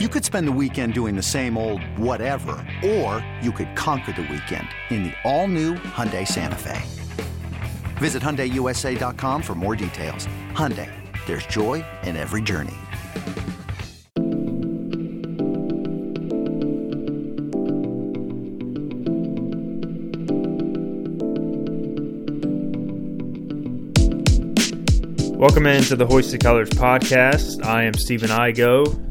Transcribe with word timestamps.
You 0.00 0.08
could 0.08 0.24
spend 0.24 0.48
the 0.48 0.58
weekend 0.60 0.92
doing 0.92 1.14
the 1.14 1.22
same 1.22 1.56
old 1.56 1.80
whatever, 1.96 2.56
or 2.84 3.24
you 3.40 3.52
could 3.52 3.76
conquer 3.76 4.10
the 4.10 4.22
weekend 4.22 4.66
in 4.90 5.04
the 5.04 5.12
all-new 5.22 5.74
Hyundai 5.74 6.26
Santa 6.26 6.58
Fe. 6.58 6.82
Visit 7.98 8.20
HyundaiUSA.com 8.20 9.40
for 9.40 9.54
more 9.54 9.76
details. 9.76 10.26
Hyundai, 10.50 10.90
there's 11.26 11.46
joy 11.46 11.84
in 12.02 12.16
every 12.16 12.42
journey. 12.42 12.74
Welcome 25.38 25.68
into 25.68 25.94
the 25.94 26.06
Hoisted 26.08 26.40
Colors 26.40 26.70
podcast. 26.70 27.64
I 27.64 27.84
am 27.84 27.94
Stephen 27.94 28.30
Igo. 28.30 29.03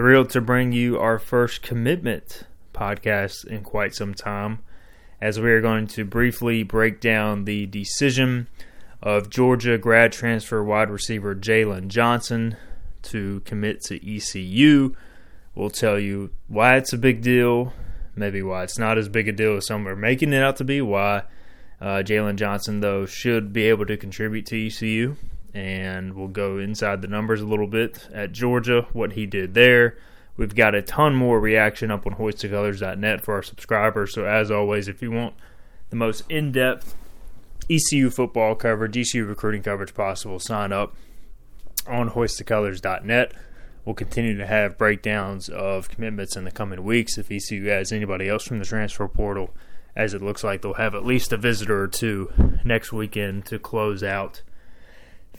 Thrilled 0.00 0.30
to 0.30 0.40
bring 0.40 0.72
you 0.72 0.98
our 0.98 1.18
first 1.18 1.60
commitment 1.60 2.44
podcast 2.72 3.46
in 3.46 3.62
quite 3.62 3.94
some 3.94 4.14
time, 4.14 4.60
as 5.20 5.38
we 5.38 5.50
are 5.50 5.60
going 5.60 5.88
to 5.88 6.06
briefly 6.06 6.62
break 6.62 7.02
down 7.02 7.44
the 7.44 7.66
decision 7.66 8.48
of 9.02 9.28
Georgia 9.28 9.76
grad 9.76 10.10
transfer 10.12 10.64
wide 10.64 10.88
receiver 10.88 11.34
Jalen 11.34 11.88
Johnson 11.88 12.56
to 13.02 13.40
commit 13.40 13.82
to 13.82 14.16
ECU. 14.16 14.96
We'll 15.54 15.68
tell 15.68 15.98
you 15.98 16.30
why 16.48 16.76
it's 16.78 16.94
a 16.94 16.98
big 16.98 17.20
deal, 17.20 17.74
maybe 18.16 18.40
why 18.40 18.62
it's 18.62 18.78
not 18.78 18.96
as 18.96 19.10
big 19.10 19.28
a 19.28 19.32
deal 19.32 19.58
as 19.58 19.66
some 19.66 19.86
are 19.86 19.94
making 19.94 20.32
it 20.32 20.42
out 20.42 20.56
to 20.56 20.64
be, 20.64 20.80
why 20.80 21.24
uh, 21.78 21.98
Jalen 21.98 22.36
Johnson, 22.36 22.80
though, 22.80 23.04
should 23.04 23.52
be 23.52 23.64
able 23.64 23.84
to 23.84 23.98
contribute 23.98 24.46
to 24.46 24.66
ECU 24.66 25.16
and 25.54 26.14
we'll 26.14 26.28
go 26.28 26.58
inside 26.58 27.02
the 27.02 27.08
numbers 27.08 27.40
a 27.40 27.46
little 27.46 27.66
bit 27.66 28.08
at 28.12 28.32
Georgia, 28.32 28.86
what 28.92 29.12
he 29.12 29.26
did 29.26 29.54
there. 29.54 29.96
We've 30.36 30.54
got 30.54 30.74
a 30.74 30.82
ton 30.82 31.14
more 31.14 31.40
reaction 31.40 31.90
up 31.90 32.06
on 32.06 32.14
hoistedcolors.net 32.14 33.22
for 33.22 33.34
our 33.34 33.42
subscribers. 33.42 34.14
So, 34.14 34.24
as 34.24 34.50
always, 34.50 34.88
if 34.88 35.02
you 35.02 35.10
want 35.10 35.34
the 35.90 35.96
most 35.96 36.24
in 36.30 36.52
depth 36.52 36.94
ECU 37.68 38.10
football 38.10 38.54
coverage, 38.54 38.96
ECU 38.96 39.24
recruiting 39.24 39.62
coverage 39.62 39.94
possible, 39.94 40.38
sign 40.38 40.72
up 40.72 40.94
on 41.86 42.10
hoistedcolors.net. 42.10 43.32
We'll 43.84 43.94
continue 43.94 44.36
to 44.36 44.46
have 44.46 44.78
breakdowns 44.78 45.48
of 45.48 45.88
commitments 45.88 46.36
in 46.36 46.44
the 46.44 46.50
coming 46.50 46.84
weeks. 46.84 47.18
If 47.18 47.30
ECU 47.30 47.66
has 47.68 47.92
anybody 47.92 48.28
else 48.28 48.44
from 48.44 48.58
the 48.58 48.64
transfer 48.64 49.08
portal, 49.08 49.50
as 49.96 50.14
it 50.14 50.22
looks 50.22 50.44
like 50.44 50.62
they'll 50.62 50.74
have 50.74 50.94
at 50.94 51.04
least 51.04 51.32
a 51.32 51.36
visitor 51.36 51.82
or 51.82 51.88
two 51.88 52.32
next 52.64 52.92
weekend 52.92 53.46
to 53.46 53.58
close 53.58 54.02
out 54.02 54.42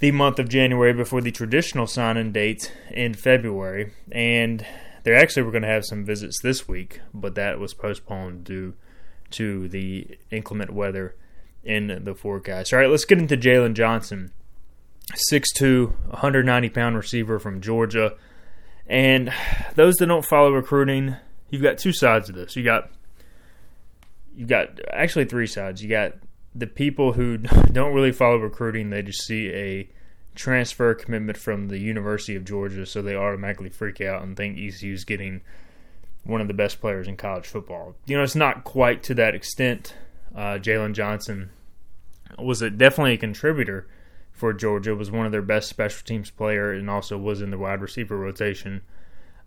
the 0.01 0.11
month 0.11 0.39
of 0.39 0.49
January 0.49 0.93
before 0.93 1.21
the 1.21 1.31
traditional 1.31 1.85
sign-in 1.85 2.31
date 2.31 2.73
in 2.89 3.13
February, 3.13 3.93
and 4.11 4.65
they 5.03 5.13
actually 5.13 5.43
were 5.43 5.51
going 5.51 5.61
to 5.61 5.67
have 5.67 5.85
some 5.85 6.03
visits 6.03 6.41
this 6.41 6.67
week, 6.67 6.99
but 7.13 7.35
that 7.35 7.59
was 7.59 7.75
postponed 7.75 8.43
due 8.43 8.73
to 9.29 9.69
the 9.69 10.17
inclement 10.31 10.73
weather 10.73 11.15
in 11.63 12.01
the 12.03 12.15
forecast. 12.15 12.73
All 12.73 12.79
right, 12.79 12.89
let's 12.89 13.05
get 13.05 13.19
into 13.19 13.37
Jalen 13.37 13.75
Johnson, 13.75 14.31
6'2", 15.31 15.91
190 16.07 16.69
pound 16.69 16.97
receiver 16.97 17.37
from 17.37 17.61
Georgia, 17.61 18.15
and 18.87 19.31
those 19.75 19.97
that 19.97 20.07
don't 20.07 20.25
follow 20.25 20.51
recruiting, 20.51 21.15
you've 21.51 21.61
got 21.61 21.77
two 21.77 21.93
sides 21.93 22.27
of 22.27 22.33
this. 22.33 22.55
You 22.55 22.63
got 22.63 22.89
you 24.35 24.47
got 24.47 24.79
actually 24.91 25.25
three 25.25 25.45
sides. 25.45 25.83
You 25.83 25.89
got 25.89 26.13
the 26.53 26.67
people 26.67 27.13
who 27.13 27.37
don't 27.71 27.93
really 27.93 28.11
follow 28.11 28.37
recruiting, 28.37 28.89
they 28.89 29.01
just 29.01 29.23
see 29.23 29.49
a 29.49 29.89
transfer 30.35 30.93
commitment 30.93 31.37
from 31.37 31.67
the 31.67 31.79
University 31.79 32.35
of 32.35 32.45
Georgia, 32.45 32.85
so 32.85 33.01
they 33.01 33.15
automatically 33.15 33.69
freak 33.69 34.01
out 34.01 34.21
and 34.21 34.35
think 34.35 34.57
ECU 34.57 34.93
is 34.93 35.03
getting 35.03 35.41
one 36.23 36.41
of 36.41 36.47
the 36.47 36.53
best 36.53 36.79
players 36.79 37.07
in 37.07 37.17
college 37.17 37.47
football. 37.47 37.95
You 38.05 38.17
know, 38.17 38.23
it's 38.23 38.35
not 38.35 38.63
quite 38.63 39.03
to 39.03 39.13
that 39.15 39.35
extent. 39.35 39.95
Uh, 40.35 40.57
Jalen 40.59 40.93
Johnson 40.93 41.49
was 42.37 42.61
a, 42.61 42.69
definitely 42.69 43.13
a 43.13 43.17
contributor 43.17 43.87
for 44.31 44.53
Georgia, 44.53 44.95
was 44.95 45.11
one 45.11 45.25
of 45.25 45.31
their 45.31 45.41
best 45.41 45.67
special 45.67 46.05
teams 46.05 46.29
player, 46.29 46.71
and 46.71 46.89
also 46.89 47.17
was 47.17 47.41
in 47.41 47.51
the 47.51 47.57
wide 47.57 47.81
receiver 47.81 48.17
rotation. 48.17 48.81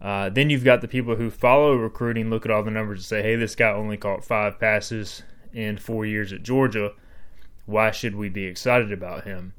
Uh, 0.00 0.28
then 0.28 0.50
you've 0.50 0.64
got 0.64 0.80
the 0.82 0.88
people 0.88 1.16
who 1.16 1.30
follow 1.30 1.74
recruiting, 1.74 2.28
look 2.28 2.44
at 2.44 2.50
all 2.50 2.62
the 2.62 2.70
numbers, 2.70 2.98
and 2.98 3.06
say, 3.06 3.22
"Hey, 3.22 3.36
this 3.36 3.54
guy 3.54 3.70
only 3.70 3.96
caught 3.96 4.24
five 4.24 4.58
passes 4.58 5.22
in 5.54 5.78
four 5.78 6.04
years 6.04 6.32
at 6.32 6.42
Georgia. 6.42 6.92
Why 7.66 7.90
should 7.90 8.16
we 8.16 8.28
be 8.28 8.44
excited 8.44 8.92
about 8.92 9.24
him? 9.24 9.54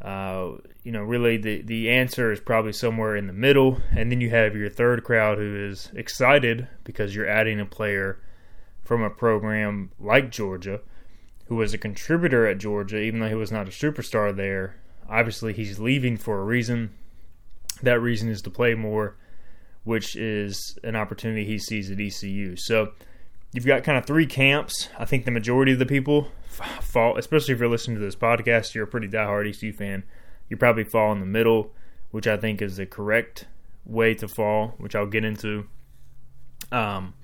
Uh, 0.00 0.52
you 0.82 0.92
know, 0.92 1.02
really 1.02 1.36
the, 1.36 1.62
the 1.62 1.90
answer 1.90 2.32
is 2.32 2.40
probably 2.40 2.72
somewhere 2.72 3.16
in 3.16 3.26
the 3.26 3.32
middle. 3.32 3.80
And 3.90 4.10
then 4.10 4.20
you 4.20 4.30
have 4.30 4.56
your 4.56 4.70
third 4.70 5.04
crowd 5.04 5.38
who 5.38 5.68
is 5.68 5.90
excited 5.94 6.68
because 6.84 7.14
you're 7.14 7.28
adding 7.28 7.60
a 7.60 7.66
player 7.66 8.18
from 8.82 9.02
a 9.02 9.10
program 9.10 9.90
like 9.98 10.30
Georgia 10.30 10.80
who 11.50 11.56
was 11.56 11.74
a 11.74 11.78
contributor 11.78 12.46
at 12.46 12.58
Georgia, 12.58 12.98
even 12.98 13.18
though 13.18 13.28
he 13.28 13.34
was 13.34 13.50
not 13.50 13.66
a 13.66 13.72
superstar 13.72 14.34
there. 14.34 14.76
Obviously, 15.08 15.52
he's 15.52 15.80
leaving 15.80 16.16
for 16.16 16.40
a 16.40 16.44
reason. 16.44 16.90
That 17.82 18.00
reason 18.00 18.28
is 18.28 18.40
to 18.42 18.50
play 18.50 18.74
more, 18.74 19.16
which 19.82 20.14
is 20.14 20.78
an 20.84 20.94
opportunity 20.94 21.44
he 21.44 21.58
sees 21.58 21.90
at 21.90 21.98
ECU. 21.98 22.54
So, 22.54 22.92
you've 23.52 23.66
got 23.66 23.84
kind 23.84 23.98
of 23.98 24.06
three 24.06 24.26
camps. 24.26 24.88
I 24.98 25.04
think 25.04 25.24
the 25.24 25.30
majority 25.30 25.72
of 25.72 25.78
the 25.78 25.86
people 25.86 26.28
fall, 26.80 27.16
especially 27.16 27.54
if 27.54 27.60
you're 27.60 27.68
listening 27.68 27.98
to 27.98 28.04
this 28.04 28.16
podcast, 28.16 28.74
you're 28.74 28.84
a 28.84 28.88
pretty 28.88 29.08
diehard 29.08 29.48
ECU 29.48 29.72
fan. 29.72 30.04
You 30.48 30.56
probably 30.56 30.84
fall 30.84 31.12
in 31.12 31.20
the 31.20 31.26
middle, 31.26 31.72
which 32.10 32.26
I 32.26 32.36
think 32.36 32.60
is 32.60 32.76
the 32.76 32.86
correct 32.86 33.46
way 33.84 34.14
to 34.14 34.28
fall, 34.28 34.74
which 34.78 34.94
I'll 34.94 35.06
get 35.06 35.24
into. 35.24 35.66
Um, 36.72 37.14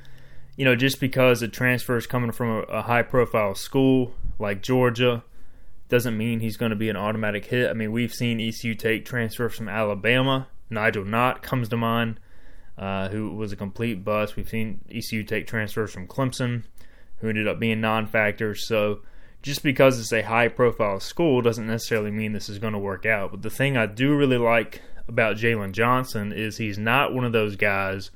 you 0.57 0.65
know, 0.65 0.75
just 0.75 1.01
because 1.01 1.43
a 1.43 1.49
transfer 1.49 1.97
is 1.97 2.07
coming 2.07 2.33
from 2.33 2.49
a, 2.49 2.61
a 2.63 2.83
high 2.83 3.03
profile 3.03 3.55
school 3.55 4.15
like 4.39 4.63
Georgia 4.63 5.23
doesn't 5.89 6.17
mean 6.17 6.41
he's 6.41 6.57
going 6.57 6.71
to 6.71 6.77
be 6.77 6.89
an 6.89 6.97
automatic 6.97 7.47
hit. 7.47 7.71
I 7.71 7.75
mean, 7.75 7.93
we've 7.93 8.13
seen 8.13 8.41
ECU 8.41 8.75
take 8.75 9.05
transfers 9.05 9.55
from 9.55 9.69
Alabama. 9.69 10.49
Nigel 10.69 11.05
Knott 11.05 11.43
comes 11.43 11.69
to 11.69 11.77
mind 11.77 12.19
uh, 12.79 13.09
who 13.09 13.31
was 13.31 13.53
a 13.53 13.57
complete 13.57 14.05
bust. 14.05 14.37
We've 14.37 14.49
seen 14.49 14.81
ECU 14.91 15.23
take 15.23 15.47
transfers 15.47 15.93
from 15.93 16.07
Clemson, 16.07 16.65
who 17.19 17.29
ended 17.29 17.49
up 17.49 17.59
being 17.59 17.81
non 17.81 18.07
factors. 18.07 18.67
So 18.67 19.01
just 19.43 19.63
because 19.63 19.99
it's 19.99 20.13
a 20.13 20.23
high 20.23 20.49
profile 20.49 21.01
school 21.01 21.41
doesn't 21.43 21.67
necessarily 21.67 22.11
mean 22.11 22.33
this 22.33 22.49
is 22.49 22.59
going 22.59 22.73
to 22.73 22.79
work 22.79 23.07
out. 23.07 23.31
But 23.31 23.43
the 23.43 23.51
thing 23.51 23.77
I 23.77 23.87
do 23.87 24.17
really 24.17 24.39
like 24.39 24.83
about 25.09 25.37
Jalen 25.37 25.73
Johnson 25.73 26.33
is 26.33 26.57
he's 26.57 26.79
not 26.79 27.15
one 27.15 27.25
of 27.25 27.33
those 27.33 27.57
guys 27.57 28.11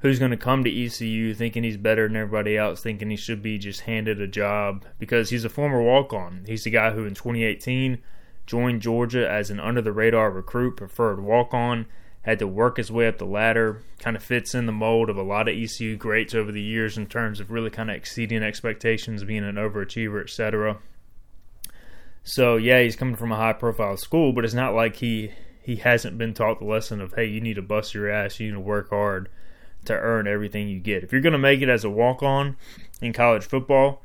who's 0.00 0.18
going 0.18 0.30
to 0.30 0.36
come 0.36 0.62
to 0.64 0.84
ECU 0.84 1.34
thinking 1.34 1.62
he's 1.62 1.76
better 1.76 2.06
than 2.06 2.16
everybody 2.16 2.56
else, 2.56 2.82
thinking 2.82 3.10
he 3.10 3.16
should 3.16 3.42
be 3.42 3.58
just 3.58 3.82
handed 3.82 4.20
a 4.20 4.26
job 4.26 4.84
because 4.98 5.30
he's 5.30 5.44
a 5.44 5.48
former 5.48 5.82
walk 5.82 6.12
on. 6.12 6.44
He's 6.46 6.64
the 6.64 6.70
guy 6.70 6.90
who 6.90 7.04
in 7.04 7.14
2018 7.14 7.98
joined 8.46 8.82
Georgia 8.82 9.28
as 9.28 9.50
an 9.50 9.58
under 9.58 9.80
the 9.80 9.92
radar 9.92 10.30
recruit, 10.30 10.76
preferred 10.76 11.20
walk 11.20 11.54
on 11.54 11.86
had 12.26 12.40
to 12.40 12.46
work 12.46 12.76
his 12.76 12.90
way 12.90 13.06
up 13.06 13.18
the 13.18 13.24
ladder. 13.24 13.82
Kind 14.00 14.16
of 14.16 14.22
fits 14.22 14.52
in 14.52 14.66
the 14.66 14.72
mold 14.72 15.08
of 15.08 15.16
a 15.16 15.22
lot 15.22 15.48
of 15.48 15.54
ECU 15.54 15.96
greats 15.96 16.34
over 16.34 16.50
the 16.50 16.60
years 16.60 16.98
in 16.98 17.06
terms 17.06 17.38
of 17.38 17.52
really 17.52 17.70
kind 17.70 17.88
of 17.88 17.96
exceeding 17.96 18.42
expectations, 18.42 19.22
being 19.22 19.44
an 19.44 19.54
overachiever, 19.54 20.20
etc. 20.20 20.78
So 22.24 22.56
yeah, 22.56 22.82
he's 22.82 22.96
coming 22.96 23.14
from 23.14 23.30
a 23.30 23.36
high 23.36 23.52
profile 23.52 23.96
school, 23.96 24.32
but 24.32 24.44
it's 24.44 24.52
not 24.52 24.74
like 24.74 24.96
he 24.96 25.30
he 25.62 25.76
hasn't 25.76 26.18
been 26.18 26.34
taught 26.34 26.58
the 26.58 26.64
lesson 26.64 27.00
of 27.00 27.14
hey, 27.14 27.26
you 27.26 27.40
need 27.40 27.54
to 27.54 27.62
bust 27.62 27.94
your 27.94 28.10
ass, 28.10 28.40
you 28.40 28.48
need 28.48 28.54
to 28.54 28.60
work 28.60 28.90
hard 28.90 29.28
to 29.84 29.94
earn 29.94 30.26
everything 30.26 30.68
you 30.68 30.80
get. 30.80 31.04
If 31.04 31.12
you're 31.12 31.20
going 31.20 31.32
to 31.32 31.38
make 31.38 31.62
it 31.62 31.68
as 31.68 31.84
a 31.84 31.90
walk 31.90 32.24
on 32.24 32.56
in 33.00 33.12
college 33.12 33.44
football, 33.44 34.02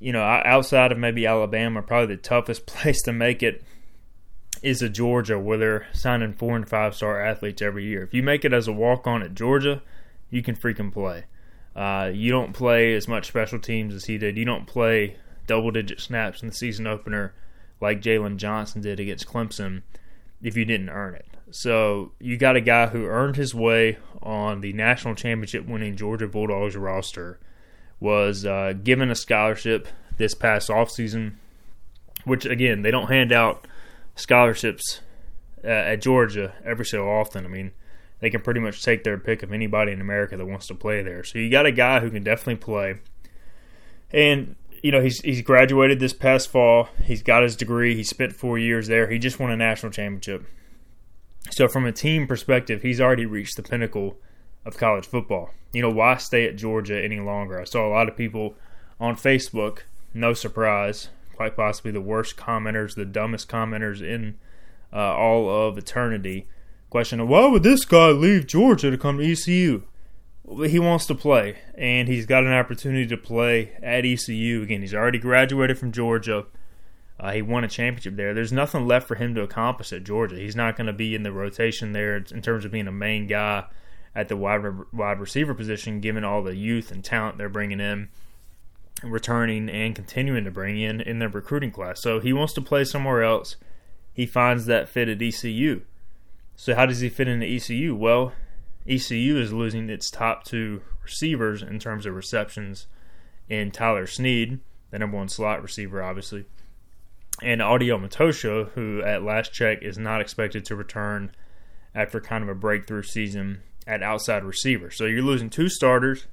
you 0.00 0.12
know, 0.12 0.22
outside 0.22 0.90
of 0.90 0.98
maybe 0.98 1.26
Alabama, 1.26 1.80
probably 1.80 2.16
the 2.16 2.22
toughest 2.22 2.66
place 2.66 3.00
to 3.02 3.12
make 3.12 3.40
it 3.40 3.62
is 4.62 4.82
a 4.82 4.88
Georgia 4.88 5.38
where 5.38 5.58
they're 5.58 5.86
signing 5.92 6.34
four 6.34 6.56
and 6.56 6.68
five 6.68 6.94
star 6.94 7.24
athletes 7.24 7.62
every 7.62 7.84
year. 7.84 8.02
If 8.02 8.14
you 8.14 8.22
make 8.22 8.44
it 8.44 8.52
as 8.52 8.68
a 8.68 8.72
walk 8.72 9.06
on 9.06 9.22
at 9.22 9.34
Georgia, 9.34 9.82
you 10.30 10.42
can 10.42 10.56
freaking 10.56 10.92
play. 10.92 11.24
Uh, 11.74 12.10
you 12.12 12.30
don't 12.30 12.52
play 12.52 12.94
as 12.94 13.08
much 13.08 13.28
special 13.28 13.58
teams 13.58 13.94
as 13.94 14.04
he 14.04 14.18
did. 14.18 14.36
You 14.36 14.44
don't 14.44 14.66
play 14.66 15.16
double 15.46 15.70
digit 15.70 16.00
snaps 16.00 16.42
in 16.42 16.48
the 16.48 16.54
season 16.54 16.86
opener 16.86 17.32
like 17.80 18.02
Jalen 18.02 18.36
Johnson 18.36 18.82
did 18.82 19.00
against 19.00 19.26
Clemson 19.26 19.82
if 20.42 20.56
you 20.56 20.64
didn't 20.64 20.90
earn 20.90 21.14
it. 21.14 21.26
So 21.50 22.12
you 22.20 22.36
got 22.36 22.56
a 22.56 22.60
guy 22.60 22.88
who 22.88 23.06
earned 23.06 23.36
his 23.36 23.54
way 23.54 23.98
on 24.22 24.60
the 24.60 24.72
national 24.72 25.14
championship 25.14 25.66
winning 25.66 25.96
Georgia 25.96 26.28
Bulldogs 26.28 26.76
roster, 26.76 27.40
was 27.98 28.46
uh, 28.46 28.74
given 28.82 29.10
a 29.10 29.14
scholarship 29.14 29.88
this 30.16 30.34
past 30.34 30.68
offseason, 30.68 31.34
which 32.24 32.46
again, 32.46 32.82
they 32.82 32.90
don't 32.90 33.08
hand 33.08 33.32
out 33.32 33.66
scholarships 34.20 35.00
uh, 35.64 35.68
at 35.68 36.02
Georgia 36.02 36.54
every 36.64 36.86
so 36.86 37.08
often. 37.08 37.44
I 37.44 37.48
mean, 37.48 37.72
they 38.20 38.30
can 38.30 38.40
pretty 38.40 38.60
much 38.60 38.82
take 38.82 39.04
their 39.04 39.18
pick 39.18 39.42
of 39.42 39.52
anybody 39.52 39.92
in 39.92 40.00
America 40.00 40.36
that 40.36 40.46
wants 40.46 40.66
to 40.68 40.74
play 40.74 41.02
there. 41.02 41.24
So 41.24 41.38
you 41.38 41.50
got 41.50 41.66
a 41.66 41.72
guy 41.72 42.00
who 42.00 42.10
can 42.10 42.22
definitely 42.22 42.56
play. 42.56 42.98
And 44.12 44.56
you 44.82 44.92
know, 44.92 45.00
he's 45.00 45.20
he's 45.20 45.42
graduated 45.42 46.00
this 46.00 46.12
past 46.12 46.48
fall. 46.48 46.88
He's 47.02 47.22
got 47.22 47.42
his 47.42 47.56
degree. 47.56 47.94
He 47.94 48.02
spent 48.02 48.34
4 48.34 48.58
years 48.58 48.88
there. 48.88 49.08
He 49.08 49.18
just 49.18 49.38
won 49.38 49.50
a 49.50 49.56
national 49.56 49.92
championship. 49.92 50.46
So, 51.50 51.68
from 51.68 51.84
a 51.84 51.92
team 51.92 52.26
perspective, 52.26 52.82
he's 52.82 53.00
already 53.00 53.26
reached 53.26 53.56
the 53.56 53.62
pinnacle 53.62 54.18
of 54.64 54.76
college 54.76 55.06
football. 55.06 55.50
You 55.72 55.82
know, 55.82 55.90
why 55.90 56.16
stay 56.16 56.46
at 56.46 56.56
Georgia 56.56 57.02
any 57.02 57.20
longer? 57.20 57.60
I 57.60 57.64
saw 57.64 57.86
a 57.86 57.90
lot 57.90 58.08
of 58.08 58.16
people 58.16 58.56
on 58.98 59.16
Facebook, 59.16 59.80
no 60.14 60.32
surprise, 60.32 61.08
quite 61.40 61.56
possibly 61.56 61.90
the 61.90 62.02
worst 62.02 62.36
commenters, 62.36 62.94
the 62.94 63.04
dumbest 63.06 63.48
commenters 63.48 64.02
in 64.02 64.36
uh, 64.92 65.16
all 65.16 65.48
of 65.48 65.78
eternity, 65.78 66.46
questioning 66.90 67.26
why 67.26 67.46
would 67.46 67.62
this 67.62 67.86
guy 67.86 68.08
leave 68.08 68.46
Georgia 68.46 68.90
to 68.90 68.98
come 68.98 69.16
to 69.16 69.24
ECU? 69.24 69.82
He 70.66 70.78
wants 70.78 71.06
to 71.06 71.14
play, 71.14 71.56
and 71.76 72.08
he's 72.08 72.26
got 72.26 72.44
an 72.44 72.52
opportunity 72.52 73.06
to 73.06 73.16
play 73.16 73.72
at 73.82 74.04
ECU. 74.04 74.60
Again, 74.60 74.82
he's 74.82 74.92
already 74.92 75.18
graduated 75.18 75.78
from 75.78 75.92
Georgia. 75.92 76.44
Uh, 77.18 77.32
he 77.32 77.40
won 77.40 77.64
a 77.64 77.68
championship 77.68 78.16
there. 78.16 78.34
There's 78.34 78.52
nothing 78.52 78.86
left 78.86 79.08
for 79.08 79.14
him 79.14 79.34
to 79.36 79.40
accomplish 79.40 79.94
at 79.94 80.04
Georgia. 80.04 80.36
He's 80.36 80.56
not 80.56 80.76
going 80.76 80.88
to 80.88 80.92
be 80.92 81.14
in 81.14 81.22
the 81.22 81.32
rotation 81.32 81.92
there 81.92 82.18
in 82.18 82.42
terms 82.42 82.66
of 82.66 82.70
being 82.70 82.86
a 82.86 82.92
main 82.92 83.26
guy 83.26 83.64
at 84.14 84.28
the 84.28 84.36
wide 84.36 84.62
wide 84.92 85.18
receiver 85.20 85.54
position, 85.54 86.02
given 86.02 86.22
all 86.22 86.42
the 86.42 86.54
youth 86.54 86.90
and 86.90 87.02
talent 87.02 87.38
they're 87.38 87.48
bringing 87.48 87.80
in, 87.80 88.10
returning 89.02 89.68
and 89.68 89.94
continuing 89.94 90.44
to 90.44 90.50
bring 90.50 90.78
in 90.78 91.00
in 91.00 91.18
their 91.18 91.28
recruiting 91.28 91.70
class. 91.70 92.02
So 92.02 92.20
he 92.20 92.32
wants 92.32 92.52
to 92.54 92.60
play 92.60 92.84
somewhere 92.84 93.22
else. 93.22 93.56
He 94.12 94.26
finds 94.26 94.66
that 94.66 94.88
fit 94.88 95.08
at 95.08 95.22
ECU. 95.22 95.82
So 96.56 96.74
how 96.74 96.86
does 96.86 97.00
he 97.00 97.08
fit 97.08 97.28
into 97.28 97.46
ECU? 97.46 97.94
Well, 97.94 98.32
ECU 98.86 99.38
is 99.38 99.52
losing 99.52 99.88
its 99.88 100.10
top 100.10 100.44
two 100.44 100.82
receivers 101.02 101.62
in 101.62 101.78
terms 101.78 102.06
of 102.06 102.14
receptions 102.14 102.86
in 103.48 103.70
Tyler 103.70 104.06
Snead, 104.06 104.60
the 104.90 104.98
number 104.98 105.16
one 105.16 105.28
slot 105.28 105.62
receiver, 105.62 106.02
obviously, 106.02 106.44
and 107.42 107.62
Audie 107.62 107.88
Omotosho, 107.88 108.70
who 108.72 109.02
at 109.02 109.22
last 109.22 109.52
check 109.52 109.82
is 109.82 109.98
not 109.98 110.20
expected 110.20 110.64
to 110.66 110.76
return 110.76 111.32
after 111.94 112.20
kind 112.20 112.42
of 112.42 112.50
a 112.50 112.54
breakthrough 112.54 113.02
season 113.02 113.62
at 113.86 114.02
outside 114.02 114.44
receiver. 114.44 114.90
So 114.90 115.06
you're 115.06 115.22
losing 115.22 115.50
two 115.50 115.68
starters. 115.68 116.26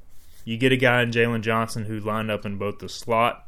You 0.47 0.55
get 0.55 0.71
a 0.71 0.77
guy 0.77 1.01
in 1.01 1.11
Jalen 1.11 1.41
Johnson 1.41 1.83
who 1.83 1.99
lined 1.99 2.31
up 2.31 2.45
in 2.45 2.57
both 2.57 2.79
the 2.79 2.88
slot 2.88 3.45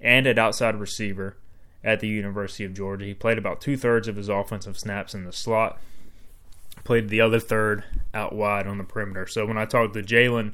and 0.00 0.24
at 0.24 0.38
outside 0.38 0.76
receiver 0.76 1.36
at 1.82 1.98
the 1.98 2.06
University 2.06 2.62
of 2.62 2.74
Georgia. 2.74 3.06
He 3.06 3.12
played 3.12 3.38
about 3.38 3.60
two 3.60 3.76
thirds 3.76 4.06
of 4.06 4.14
his 4.14 4.28
offensive 4.28 4.78
snaps 4.78 5.14
in 5.14 5.24
the 5.24 5.32
slot, 5.32 5.80
played 6.84 7.08
the 7.08 7.20
other 7.20 7.40
third 7.40 7.82
out 8.14 8.36
wide 8.36 8.68
on 8.68 8.78
the 8.78 8.84
perimeter. 8.84 9.26
So 9.26 9.46
when 9.46 9.58
I 9.58 9.64
talked 9.64 9.94
to 9.94 10.00
Jalen 10.00 10.52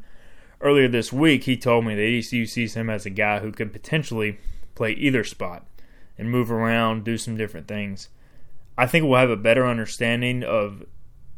earlier 0.62 0.88
this 0.88 1.12
week, 1.12 1.44
he 1.44 1.54
told 1.54 1.84
me 1.84 1.94
that 1.94 2.00
ECU 2.00 2.46
sees 2.46 2.72
him 2.72 2.88
as 2.88 3.04
a 3.04 3.10
guy 3.10 3.40
who 3.40 3.52
could 3.52 3.70
potentially 3.70 4.38
play 4.74 4.92
either 4.92 5.22
spot 5.22 5.66
and 6.16 6.30
move 6.30 6.50
around, 6.50 7.04
do 7.04 7.18
some 7.18 7.36
different 7.36 7.68
things. 7.68 8.08
I 8.78 8.86
think 8.86 9.04
we'll 9.04 9.20
have 9.20 9.28
a 9.28 9.36
better 9.36 9.66
understanding 9.66 10.44
of 10.44 10.86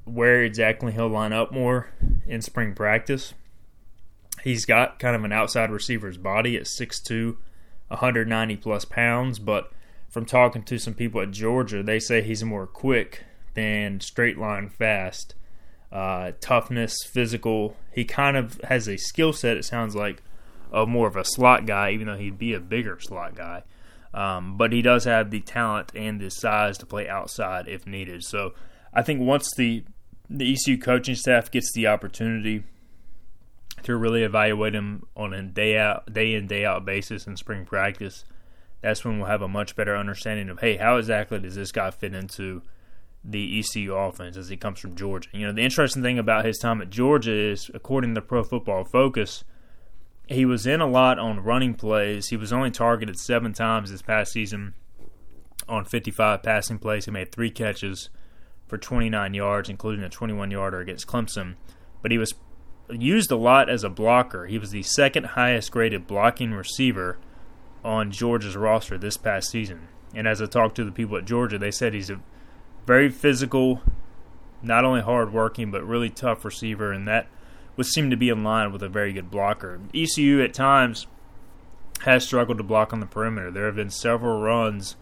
where 0.05 0.45
exactly 0.45 0.93
he'll 0.93 1.09
line 1.09 1.33
up 1.33 1.51
more 1.51 1.89
in 2.29 2.43
spring 2.43 2.77
practice. 2.77 3.35
He's 4.47 4.65
got 4.65 5.01
kind 5.01 5.17
of 5.17 5.25
an 5.25 5.33
outside 5.33 5.73
receiver's 5.73 6.19
body 6.19 6.57
at 6.57 6.67
6'2, 6.67 7.37
190 7.89 8.57
plus 8.59 8.85
pounds, 8.85 9.41
but 9.41 9.73
from 10.09 10.25
talking 10.25 10.63
to 10.63 10.79
some 10.79 10.95
people 10.95 11.21
at 11.21 11.33
Georgia, 11.33 11.83
they 11.83 11.99
say 11.99 12.23
he's 12.23 12.45
more 12.45 12.69
quick 12.69 13.25
than 13.55 13.99
straight 13.99 14.39
line 14.39 14.69
fast. 14.69 15.35
Uh, 15.91 16.31
toughness, 16.41 16.95
physical. 17.11 17.77
He 17.93 18.05
kind 18.05 18.37
of 18.37 18.61
has 18.63 18.87
a 18.87 18.97
skill 18.99 19.33
set, 19.33 19.57
it 19.57 19.65
sounds 19.65 19.97
like, 19.97 20.23
of 20.71 20.89
more 20.89 21.09
of 21.09 21.17
a 21.17 21.25
slot 21.25 21.67
guy, 21.67 21.91
even 21.91 22.07
though 22.07 22.15
he'd 22.15 22.39
be 22.39 22.55
a 22.55 22.61
bigger 22.61 23.01
slot 23.01 23.35
guy. 23.35 23.65
Um, 24.15 24.57
but 24.57 24.73
he 24.73 24.81
does 24.81 25.07
have 25.07 25.33
the 25.33 25.41
talent 25.41 25.91
and 25.93 26.21
the 26.21 26.31
size 26.31 26.79
to 26.79 26.87
play 26.87 27.09
outside 27.09 27.67
if 27.67 27.85
needed. 27.85 28.23
So 28.23 28.55
I 28.95 29.03
think 29.03 29.23
once 29.23 29.53
the 29.57 29.83
the 30.31 30.53
ECU 30.53 30.79
coaching 30.79 31.17
staff 31.17 31.51
gets 31.51 31.73
the 31.73 31.89
opportunity 31.89 32.63
to 33.83 33.97
really 33.97 34.23
evaluate 34.23 34.75
him 34.75 35.07
on 35.17 35.33
a 35.33 35.43
day 35.43 35.79
out, 35.79 36.13
day 36.13 36.35
in, 36.35 36.47
day 36.47 36.65
out 36.65 36.85
basis 36.85 37.27
in 37.27 37.37
spring 37.37 37.65
practice, 37.65 38.25
that's 38.83 39.05
when 39.05 39.19
we'll 39.19 39.29
have 39.29 39.43
a 39.43 39.49
much 39.49 39.77
better 39.77 39.97
understanding 39.97 40.49
of 40.49 40.61
hey, 40.61 40.77
how 40.77 40.97
exactly 40.97 41.39
does 41.39 41.55
this 41.55 41.73
guy 41.73 41.91
fit 41.91 42.15
into 42.15 42.63
the 43.25 43.59
ECU 43.59 43.95
offense 43.95 44.37
as 44.37 44.49
he 44.49 44.57
comes 44.57 44.79
from 44.79 44.95
Georgia? 44.95 45.29
You 45.33 45.47
know, 45.47 45.53
the 45.53 45.63
interesting 45.63 46.03
thing 46.03 46.19
about 46.19 46.45
his 46.45 46.59
time 46.59 46.81
at 46.81 46.91
Georgia 46.91 47.33
is, 47.33 47.71
according 47.75 48.15
to 48.15 48.23
Pro 48.23 48.43
Football 48.43 48.85
Focus, 48.85 49.45
he 50.29 50.45
was 50.45 50.67
in 50.67 50.81
a 50.81 50.87
lot 50.87 51.19
on 51.19 51.41
running 51.41 51.75
plays. 51.75 52.29
He 52.29 52.37
was 52.37 52.53
only 52.53 52.71
targeted 52.71 53.19
seven 53.19 53.53
times 53.53 53.91
this 53.91 54.03
past 54.03 54.33
season 54.33 54.75
on 55.69 55.85
55 55.85 56.43
passing 56.43 56.79
plays. 56.79 57.05
He 57.05 57.11
made 57.11 57.33
three 57.33 57.51
catches 57.51 58.11
for 58.67 58.79
29 58.79 59.35
yards, 59.35 59.69
including 59.69 60.05
a 60.05 60.09
21 60.09 60.51
yarder 60.51 60.81
against 60.81 61.07
Clemson. 61.07 61.55
But 62.03 62.11
he 62.11 62.19
was 62.19 62.35
used 62.91 63.31
a 63.31 63.37
lot 63.37 63.69
as 63.69 63.85
a 63.85 63.91
blocker. 63.91 64.47
He 64.47 64.59
was 64.59 64.71
the 64.71 64.83
second 64.83 65.25
highest 65.25 65.71
graded 65.71 66.07
blocking 66.07 66.53
receiver 66.53 67.19
on 67.85 68.11
Georgia's 68.11 68.57
roster 68.57 68.99
this 68.99 69.17
past 69.17 69.51
season. 69.51 69.89
And 70.15 70.27
as 70.27 70.41
I 70.41 70.47
talked 70.47 70.77
to 70.77 70.85
the 70.85 70.93
people 70.93 71.17
at 71.17 71.25
Georgia, 71.25 71.59
they 71.59 71.71
said 71.71 71.95
he's 71.95 72.11
a 72.11 72.21
very 72.87 73.09
physical, 73.09 73.83
not 74.63 74.85
only 74.85 75.01
hard 75.01 75.33
working, 75.33 75.71
but 75.71 75.87
really 75.87 76.11
tough 76.11 76.45
receiver, 76.45 76.93
and 76.93 77.07
that 77.07 77.27
would 77.77 77.87
seem 77.87 78.11
to 78.11 78.17
be 78.17 78.29
in 78.29 78.43
line 78.43 78.73
with 78.73 78.83
a 78.83 78.89
very 78.89 79.13
good 79.13 79.31
blocker. 79.31 79.81
ECU 79.95 80.43
at 80.43 80.55
times 80.55 81.07
has 82.01 82.25
struggled 82.25 82.59
to 82.59 82.65
block 82.65 82.93
on 82.93 83.01
the 83.01 83.07
perimeter. 83.07 83.51
There 83.51 83.67
have 83.67 83.77
been 83.77 83.91
several 83.91 84.41
runs 84.41 84.97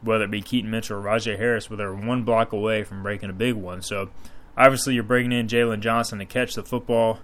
whether 0.00 0.24
it 0.24 0.30
be 0.30 0.42
Keaton 0.42 0.70
Mitchell 0.70 0.98
or 0.98 1.02
Rahjai 1.02 1.38
Harris, 1.38 1.68
where 1.68 1.76
they're 1.76 1.94
one 1.94 2.22
block 2.22 2.52
away 2.52 2.84
from 2.84 3.02
breaking 3.02 3.30
a 3.30 3.34
big 3.34 3.54
one. 3.54 3.82
So 3.82 4.10
obviously, 4.58 4.94
you're 4.94 5.02
bringing 5.02 5.32
in 5.32 5.48
Jalen 5.48 5.80
Johnson 5.80 6.18
to 6.18 6.26
catch 6.26 6.54
the 6.54 6.62
football, 6.62 7.20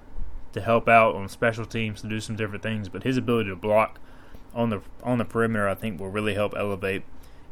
to 0.52 0.60
help 0.60 0.88
out 0.88 1.14
on 1.14 1.28
special 1.28 1.66
teams, 1.66 2.00
to 2.02 2.08
do 2.08 2.20
some 2.20 2.36
different 2.36 2.62
things. 2.62 2.88
But 2.88 3.02
his 3.02 3.16
ability 3.16 3.50
to 3.50 3.56
block 3.56 4.00
on 4.54 4.70
the 4.70 4.80
on 5.02 5.18
the 5.18 5.24
perimeter, 5.24 5.68
I 5.68 5.74
think, 5.74 6.00
will 6.00 6.08
really 6.08 6.34
help 6.34 6.54
elevate 6.56 7.02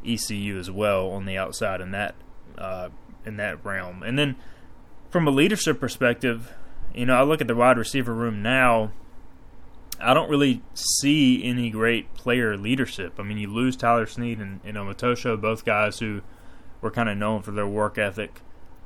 ECU 0.06 0.58
as 0.58 0.70
well 0.70 1.10
on 1.10 1.26
the 1.26 1.36
outside 1.36 1.80
in 1.80 1.90
that 1.90 2.14
uh, 2.56 2.88
in 3.26 3.36
that 3.36 3.64
realm. 3.64 4.02
And 4.02 4.18
then 4.18 4.36
from 5.10 5.28
a 5.28 5.30
leadership 5.30 5.78
perspective, 5.78 6.52
you 6.94 7.04
know, 7.04 7.14
I 7.14 7.22
look 7.22 7.40
at 7.40 7.46
the 7.48 7.54
wide 7.54 7.76
receiver 7.76 8.14
room 8.14 8.42
now 8.42 8.92
I 10.02 10.14
don't 10.14 10.28
really 10.28 10.62
see 10.74 11.44
any 11.44 11.70
great 11.70 12.12
player 12.14 12.56
leadership. 12.56 13.14
I 13.18 13.22
mean, 13.22 13.38
you 13.38 13.48
lose 13.48 13.76
Tyler 13.76 14.06
Snead 14.06 14.40
and, 14.40 14.60
and 14.64 14.76
Omotosho, 14.76 15.40
both 15.40 15.64
guys 15.64 16.00
who 16.00 16.22
were 16.80 16.90
kind 16.90 17.08
of 17.08 17.16
known 17.16 17.42
for 17.42 17.52
their 17.52 17.68
work 17.68 17.98
ethic, 17.98 18.40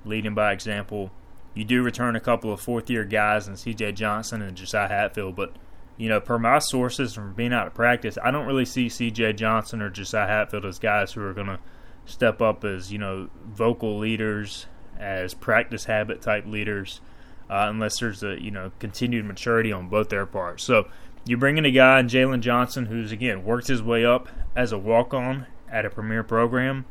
leading 0.07 0.35
by 0.35 0.53
example. 0.53 1.11
You 1.55 1.65
do 1.65 1.83
return 1.83 2.17
a 2.17 2.21
couple 2.21 2.53
of 2.53 2.61
fourth 2.61 2.91
year 2.91 3.05
guys 3.05 3.49
and 3.49 3.59
C.J. 3.59 3.93
Johnson 3.93 4.43
and 4.43 4.57
Josiah 4.57 4.89
Hatfield, 4.89 5.37
but 5.37 5.55
you 5.97 6.09
know, 6.09 6.21
per 6.21 6.39
my 6.39 6.59
sources 6.59 7.15
from 7.15 7.33
being 7.33 7.55
out 7.55 7.67
of 7.67 7.75
practice, 7.75 8.19
I 8.23 8.31
don't 8.31 8.47
really 8.47 8.67
see 8.67 8.89
C.J. 8.89 9.33
Johnson 9.35 9.81
or 9.81 9.89
Josiah 9.89 10.27
Hatfield 10.27 10.67
as 10.67 10.79
guys 10.79 11.13
who 11.13 11.23
are 11.23 11.33
going 11.33 11.47
to 11.47 11.59
step 12.05 12.41
up 12.41 12.65
as 12.65 12.93
you 12.93 12.99
know 12.99 13.29
vocal 13.47 13.99
leaders, 13.99 14.67
as 14.99 15.35
practice 15.35 15.85
habit 15.85 16.21
type 16.23 16.47
leaders, 16.47 17.01
uh, 17.49 17.67
unless 17.69 18.01
there's 18.01 18.23
a 18.23 18.41
you 18.41 18.51
know 18.51 18.73
continued 18.79 19.25
maturity 19.25 19.73
on 19.73 19.89
both 19.89 20.11
their 20.11 20.27
parts. 20.27 20.63
So 20.65 20.89
you 21.25 21.37
bring 21.37 21.57
in 21.57 21.65
a 21.65 21.71
guy 21.71 22.01
in 22.01 22.09
Jalen 22.09 22.41
Johnson 22.41 22.87
who's 22.87 23.13
again 23.13 23.45
worked 23.45 23.69
his 23.69 23.83
way 23.83 24.05
up 24.05 24.29
as 24.55 24.73
a 24.73 24.79
walk 24.79 25.15
on 25.15 25.47
at 25.71 25.87
a 25.87 25.91
premier 25.91 26.23
program, 26.23 26.85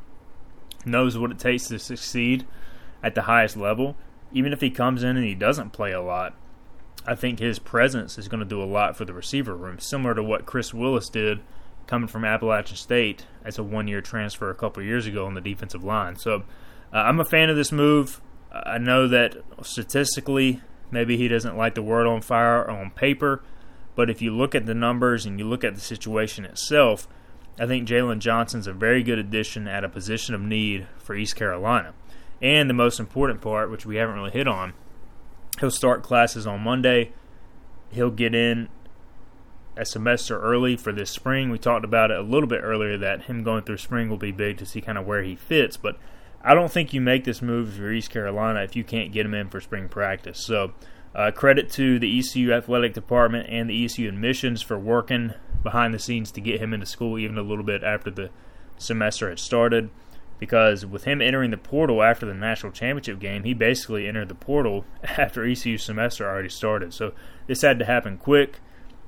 knows 0.86 1.17
what 1.17 1.31
it 1.31 1.39
takes 1.39 1.67
to 1.67 1.79
succeed 1.79 2.45
at 3.05 3.15
the 3.15 3.24
highest 3.24 3.55
level. 3.55 3.95
Even 4.33 4.51
if 4.51 4.62
he 4.62 4.69
comes 4.69 5.03
in 5.03 5.15
and 5.15 5.25
he 5.25 5.35
doesn't 5.35 5.71
play 5.71 5.91
a 5.91 6.01
lot, 6.01 6.35
I 7.05 7.15
think 7.15 7.39
his 7.39 7.59
presence 7.59 8.17
is 8.17 8.27
going 8.27 8.39
to 8.39 8.45
do 8.45 8.62
a 8.62 8.65
lot 8.65 8.97
for 8.97 9.05
the 9.05 9.13
receiver 9.13 9.55
room, 9.55 9.79
similar 9.79 10.13
to 10.15 10.24
what 10.24 10.45
Chris 10.45 10.74
Willis 10.74 11.09
did 11.09 11.39
coming 11.88 12.07
from 12.07 12.25
Appalachian 12.25 12.77
State 12.77 13.25
as 13.43 13.57
a 13.59 13.63
one 13.63 13.88
year 13.88 14.01
transfer 14.01 14.50
a 14.50 14.55
couple 14.55 14.81
years 14.83 15.05
ago 15.05 15.25
on 15.25 15.35
the 15.35 15.41
defensive 15.41 15.83
line. 15.83 16.17
So 16.17 16.43
uh, 16.91 16.97
I'm 16.97 17.19
a 17.19 17.25
fan 17.25 17.50
of 17.50 17.55
this 17.55 17.71
move. 17.71 18.19
I 18.51 18.79
know 18.79 19.07
that 19.07 19.35
statistically, 19.62 20.62
maybe 20.89 21.15
he 21.15 21.27
doesn't 21.27 21.55
light 21.55 21.75
the 21.75 21.83
word 21.83 22.07
on 22.07 22.21
fire 22.21 22.69
on 22.69 22.89
paper 22.91 23.43
but 23.95 24.09
if 24.09 24.21
you 24.21 24.35
look 24.35 24.53
at 24.53 24.65
the 24.65 24.74
numbers 24.74 25.25
and 25.25 25.39
you 25.39 25.45
look 25.45 25.63
at 25.63 25.74
the 25.74 25.81
situation 25.81 26.45
itself, 26.45 27.07
I 27.57 27.65
think 27.65 27.88
Jalen 27.88 28.19
Johnson's 28.19 28.67
a 28.67 28.74
very 28.74 29.01
good 29.01 29.17
addition 29.17 29.67
at 29.67 29.85
a 29.85 29.89
position 29.89 30.35
of 30.35 30.41
need 30.41 30.88
for 30.97 31.15
East 31.15 31.38
Carolina. 31.38 31.93
And 32.42 32.70
the 32.70 32.74
most 32.74 33.00
important 33.00 33.42
part, 33.42 33.72
which 33.72 33.86
we 33.86 33.96
haven't 33.96 34.15
really 34.15 34.32
hit 34.32 34.48
on, 34.48 34.74
he'll 35.60 35.72
start 35.72 36.04
classes 36.04 36.46
on 36.46 36.62
Monday. 36.62 37.13
He'll 37.92 38.12
get 38.12 38.36
in 38.36 38.70
a 39.77 39.86
semester 39.86 40.39
early 40.39 40.75
for 40.77 40.92
this 40.92 41.12
spring. 41.12 41.50
We 41.50 41.58
talked 41.58 41.86
about 41.86 42.12
it 42.12 42.18
a 42.18 42.24
little 42.24 42.48
bit 42.48 42.62
earlier 42.63 42.98
that 42.98 43.24
him 43.24 43.44
going 43.44 43.63
through 43.63 43.77
spring 43.77 44.10
will 44.10 44.18
be 44.18 44.32
big 44.32 44.58
to 44.58 44.65
see 44.65 44.82
kind 44.82 44.98
of 44.98 45.06
where 45.06 45.24
he 45.24 45.36
fits. 45.36 45.77
But 45.77 45.98
I 46.42 46.54
don't 46.54 46.72
think 46.72 46.94
you 46.94 47.01
make 47.01 47.24
this 47.24 47.42
move 47.42 47.74
for 47.74 47.92
East 47.92 48.10
Carolina 48.10 48.63
if 48.63 48.75
you 48.75 48.84
can't 48.84 49.12
get 49.12 49.25
him 49.25 49.34
in 49.34 49.50
for 49.50 49.60
spring 49.60 49.89
practice. 49.89 50.46
So 50.46 50.74
uh, 51.13 51.32
credit 51.32 51.70
to 51.72 52.00
the 52.00 52.20
ECU 52.20 52.54
athletic 52.54 52.94
department 52.94 53.48
and 53.50 53.70
the 53.70 53.86
ECU 53.86 54.08
admissions 54.08 54.62
for 54.62 54.77
working 54.77 55.34
behind 55.63 55.94
the 55.94 56.00
scenes 56.00 56.32
to 56.32 56.42
get 56.42 56.62
him 56.62 56.74
into 56.74 56.86
school 56.86 57.18
even 57.18 57.38
a 57.38 57.42
little 57.42 57.63
bit 57.63 57.84
after 57.84 58.12
the 58.12 58.30
semester 58.77 59.30
had 59.30 59.39
started. 59.39 59.89
Because 60.39 60.86
with 60.86 61.06
him 61.06 61.22
entering 61.22 61.51
the 61.51 61.58
portal 61.58 62.04
after 62.04 62.25
the 62.25 62.34
national 62.34 62.72
championship 62.72 63.20
game, 63.20 63.44
he 63.44 63.54
basically 63.54 64.08
entered 64.08 64.30
the 64.30 64.36
portal 64.36 64.86
after 65.04 65.46
ECU 65.46 65.77
semester 65.77 66.27
already 66.27 66.50
started. 66.50 66.94
So 66.94 67.13
this 67.48 67.62
had 67.62 67.80
to 67.80 67.86
happen 67.86 68.18
quick. 68.18 68.60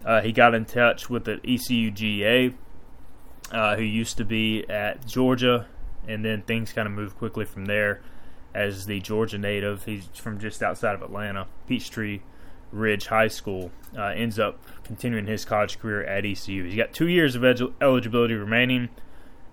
Uh, 0.06 0.22
he 0.22 0.32
got 0.32 0.54
in 0.54 0.66
touch 0.66 1.10
with 1.10 1.26
the 1.26 1.40
ECU 1.46 1.92
GA, 1.92 2.54
uh, 3.52 3.76
who 3.76 3.84
used 3.84 4.18
to 4.18 4.26
be 4.26 4.66
at 4.70 5.06
Georgia, 5.06 5.68
and 6.08 6.24
then 6.24 6.42
things 6.44 6.72
kind 6.72 6.88
of 6.88 6.94
moved 6.94 7.18
quickly 7.18 7.46
from 7.46 7.66
there. 7.66 8.02
As 8.54 8.86
the 8.86 9.00
Georgia 9.02 9.38
native, 9.38 9.86
he's 9.86 10.08
from 10.14 10.40
just 10.40 10.64
outside 10.64 10.96
of 10.96 11.02
Atlanta, 11.02 11.48
Peachtree 11.68 12.22
Ridge 12.72 13.08
High 13.08 13.28
School, 13.28 13.72
uh, 13.96 14.06
ends 14.06 14.40
up 14.40 14.60
continuing 14.84 15.28
his 15.28 15.46
college 15.46 15.78
career 15.80 16.04
at 16.04 16.26
ECU. 16.26 16.64
He's 16.64 16.76
got 16.76 16.94
two 16.94 17.08
years 17.08 17.36
of 17.36 17.44
eligibility 17.44 18.34
remaining 18.34 18.90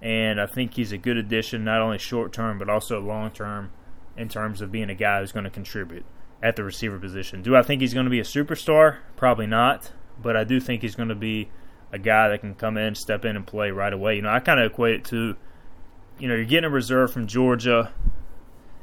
and 0.05 0.39
I 0.39 0.45
think 0.45 0.75
he's 0.75 0.93
a 0.93 0.99
good 0.99 1.17
addition, 1.17 1.65
not 1.65 1.81
only 1.81 1.97
short 1.99 2.33
term 2.33 2.59
but 2.59 2.69
also 2.69 3.01
long 3.01 3.31
term, 3.31 3.73
in 4.17 4.29
terms 4.29 4.61
of 4.61 4.71
being 4.71 4.91
a 4.91 4.95
guy 4.95 5.21
who's 5.21 5.33
going 5.33 5.45
to 5.45 5.51
contribute 5.51 6.05
at 6.43 6.57
the 6.57 6.63
receiver 6.63 6.99
position. 6.99 7.43
Do 7.43 7.57
I 7.57 7.63
think 7.63 7.81
he's 7.81 7.95
going 7.95 8.05
to 8.05 8.11
be 8.11 8.21
a 8.21 8.25
superstar? 8.25 8.99
Probably 9.17 9.47
not, 9.47 9.91
but 10.23 10.37
I 10.37 10.45
do 10.45 10.61
think 10.61 10.83
he's 10.83 10.95
going 10.95 11.09
to 11.09 11.15
be 11.15 11.49
a 11.91 11.99
guy 11.99 12.29
that 12.29 12.43
can 12.43 12.55
come 12.55 12.77
in, 12.77 12.95
step 12.95 13.25
in, 13.25 13.35
and 13.35 13.47
play 13.47 13.71
right 13.71 13.93
away. 13.93 14.17
You 14.17 14.23
know, 14.23 14.29
I 14.29 14.41
kind 14.41 14.61
of 14.61 14.71
equate 14.71 14.97
it 14.97 15.05
to, 15.07 15.37
you 16.19 16.29
know, 16.29 16.35
you're 16.35 16.45
getting 16.45 16.67
a 16.67 16.71
reserve 16.71 17.11
from 17.11 17.27
Georgia, 17.27 17.91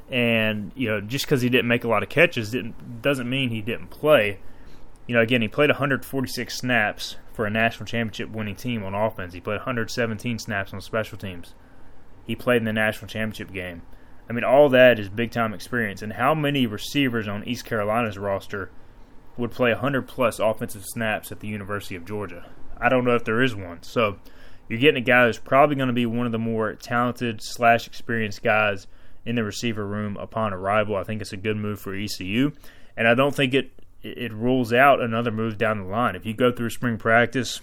and 0.09 0.71
you 0.75 0.89
know, 0.89 1.01
just 1.01 1.25
because 1.25 1.43
he 1.43 1.49
didn't 1.49 1.67
make 1.67 1.83
a 1.83 1.87
lot 1.87 2.01
of 2.01 2.09
catches 2.09 2.49
didn't 2.49 3.01
doesn't 3.03 3.29
mean 3.29 3.49
he 3.51 3.61
didn't 3.61 3.87
play. 3.87 4.39
You 5.05 5.15
know, 5.15 5.21
again, 5.21 5.41
he 5.41 5.47
played 5.47 5.69
146 5.69 6.57
snaps 6.57 7.17
for 7.33 7.45
a 7.45 7.49
national 7.49 7.85
championship 7.85 8.29
winning 8.29 8.55
team 8.55 8.83
on 8.83 8.93
offense. 8.93 9.33
He 9.33 9.39
played 9.39 9.57
117 9.57 10.39
snaps 10.39 10.73
on 10.73 10.81
special 10.81 11.17
teams. 11.17 11.53
He 12.25 12.35
played 12.35 12.57
in 12.57 12.65
the 12.65 12.73
national 12.73 13.07
championship 13.07 13.51
game. 13.53 13.81
I 14.29 14.33
mean, 14.33 14.43
all 14.43 14.69
that 14.69 14.99
is 14.99 15.09
big 15.09 15.31
time 15.31 15.53
experience. 15.53 16.01
And 16.01 16.13
how 16.13 16.33
many 16.33 16.65
receivers 16.65 17.27
on 17.27 17.47
East 17.47 17.65
Carolina's 17.65 18.17
roster 18.17 18.71
would 19.37 19.51
play 19.51 19.71
100 19.71 20.07
plus 20.07 20.39
offensive 20.39 20.85
snaps 20.85 21.31
at 21.31 21.39
the 21.39 21.47
University 21.47 21.95
of 21.95 22.05
Georgia? 22.05 22.49
I 22.79 22.89
don't 22.89 23.05
know 23.05 23.15
if 23.15 23.25
there 23.25 23.41
is 23.41 23.55
one. 23.55 23.83
So 23.83 24.17
you're 24.69 24.79
getting 24.79 25.01
a 25.01 25.05
guy 25.05 25.25
who's 25.25 25.37
probably 25.37 25.75
going 25.75 25.87
to 25.87 25.93
be 25.93 26.05
one 26.05 26.25
of 26.25 26.31
the 26.31 26.39
more 26.39 26.73
talented 26.75 27.41
slash 27.41 27.87
experienced 27.87 28.41
guys 28.41 28.87
in 29.25 29.35
the 29.35 29.43
receiver 29.43 29.85
room 29.85 30.17
upon 30.17 30.53
arrival. 30.53 30.95
I 30.95 31.03
think 31.03 31.21
it's 31.21 31.33
a 31.33 31.37
good 31.37 31.57
move 31.57 31.79
for 31.79 31.93
ECU, 31.93 32.53
and 32.95 33.07
I 33.07 33.13
don't 33.13 33.35
think 33.35 33.53
it 33.53 33.71
it 34.03 34.33
rules 34.33 34.73
out 34.73 35.01
another 35.01 35.31
move 35.31 35.57
down 35.57 35.79
the 35.79 35.89
line. 35.89 36.15
If 36.15 36.25
you 36.25 36.33
go 36.33 36.51
through 36.51 36.69
spring 36.71 36.97
practice, 36.97 37.61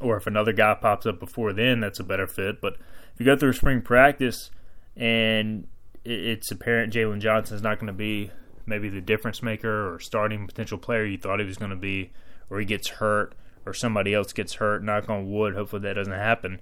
or 0.00 0.16
if 0.16 0.26
another 0.26 0.52
guy 0.52 0.74
pops 0.74 1.06
up 1.06 1.18
before 1.18 1.52
then, 1.52 1.80
that's 1.80 2.00
a 2.00 2.04
better 2.04 2.26
fit. 2.26 2.60
But 2.60 2.74
if 3.14 3.20
you 3.20 3.26
go 3.26 3.36
through 3.36 3.54
spring 3.54 3.82
practice 3.82 4.50
and 4.96 5.66
it's 6.04 6.50
apparent 6.50 6.92
Jalen 6.92 7.20
Johnson 7.20 7.56
is 7.56 7.62
not 7.62 7.78
going 7.78 7.88
to 7.88 7.92
be 7.92 8.30
maybe 8.66 8.88
the 8.88 9.00
difference 9.00 9.42
maker 9.42 9.94
or 9.94 10.00
starting 10.00 10.46
potential 10.46 10.78
player 10.78 11.04
you 11.04 11.18
thought 11.18 11.40
he 11.40 11.46
was 11.46 11.56
going 11.56 11.70
to 11.70 11.76
be, 11.76 12.10
or 12.50 12.58
he 12.58 12.66
gets 12.66 12.88
hurt, 12.88 13.34
or 13.64 13.72
somebody 13.72 14.14
else 14.14 14.32
gets 14.32 14.54
hurt, 14.54 14.82
knock 14.82 15.08
on 15.08 15.30
wood, 15.30 15.54
hopefully 15.54 15.82
that 15.82 15.94
doesn't 15.94 16.12
happen. 16.12 16.60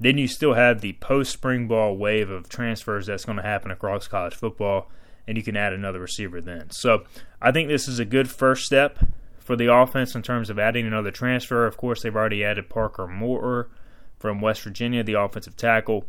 Then 0.00 0.18
you 0.18 0.26
still 0.26 0.54
have 0.54 0.80
the 0.80 0.94
post 0.94 1.32
spring 1.32 1.68
ball 1.68 1.96
wave 1.96 2.30
of 2.30 2.48
transfers 2.48 3.06
that's 3.06 3.24
going 3.24 3.36
to 3.36 3.42
happen 3.42 3.70
across 3.70 4.08
college 4.08 4.34
football 4.34 4.90
and 5.26 5.36
you 5.36 5.42
can 5.42 5.56
add 5.56 5.72
another 5.72 6.00
receiver 6.00 6.40
then. 6.40 6.70
So 6.70 7.04
I 7.40 7.52
think 7.52 7.68
this 7.68 7.88
is 7.88 7.98
a 7.98 8.04
good 8.04 8.30
first 8.30 8.64
step 8.64 8.98
for 9.38 9.56
the 9.56 9.72
offense 9.72 10.14
in 10.14 10.22
terms 10.22 10.50
of 10.50 10.58
adding 10.58 10.86
another 10.86 11.10
transfer. 11.10 11.66
Of 11.66 11.76
course, 11.76 12.02
they've 12.02 12.14
already 12.14 12.44
added 12.44 12.68
Parker 12.68 13.06
Moore 13.06 13.68
from 14.18 14.40
West 14.40 14.62
Virginia, 14.62 15.02
the 15.02 15.20
offensive 15.20 15.56
tackle, 15.56 16.04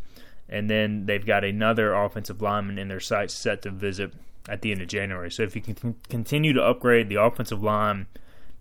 and 0.48 0.70
then 0.70 1.06
they've 1.06 1.26
got 1.26 1.44
another 1.44 1.94
offensive 1.94 2.42
lineman 2.42 2.78
in 2.78 2.88
their 2.88 3.00
sights 3.00 3.34
set 3.34 3.62
to 3.64 3.72
visit 3.72 4.14
at 4.48 4.62
the 4.62 4.72
end 4.72 4.82
of 4.82 4.88
January. 4.88 5.32
So 5.32 5.44
if 5.44 5.56
you 5.56 5.62
can 5.62 5.96
continue 6.10 6.54
to 6.54 6.62
upgrade 6.62 7.10
the 7.10 7.22
offensive 7.22 7.64
line 7.64 8.08